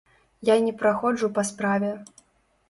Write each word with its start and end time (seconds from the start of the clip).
Я 0.49 0.55
не 0.67 0.73
праходжу 0.79 1.29
па 1.37 1.45
справе. 1.51 1.93